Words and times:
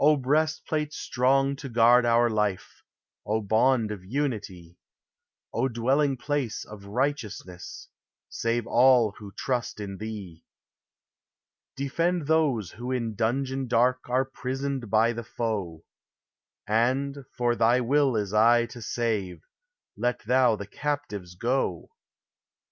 O 0.00 0.16
breastplate 0.16 0.92
strong 0.92 1.54
to 1.54 1.68
guard 1.68 2.04
our 2.04 2.28
life, 2.28 2.82
O 3.24 3.40
bond 3.40 3.92
of 3.92 4.04
unity, 4.04 4.76
O 5.54 5.68
dwelling 5.68 6.16
place 6.16 6.64
of 6.64 6.86
righteousness, 6.86 7.86
save 8.28 8.66
all 8.66 9.12
who 9.12 9.30
trust 9.30 9.78
in 9.78 9.98
thee: 9.98 10.42
Defend 11.76 12.26
those 12.26 12.72
who 12.72 12.90
in 12.90 13.14
dungeon 13.14 13.68
dark 13.68 14.00
are 14.10 14.24
prisoned 14.24 14.90
by 14.90 15.12
the 15.12 15.22
foe, 15.22 15.84
And, 16.66 17.24
for 17.36 17.54
thy 17.54 17.80
will 17.80 18.16
is 18.16 18.34
aye 18.34 18.66
to 18.66 18.82
save, 18.82 19.46
let 19.96 20.18
thou 20.24 20.56
the 20.56 20.66
captives 20.66 21.36
go. 21.36 21.90